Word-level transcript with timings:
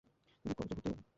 তিনি 0.45 0.53
কলেজে 0.57 0.73
ভর্তি 0.75 0.89
হন। 0.89 1.01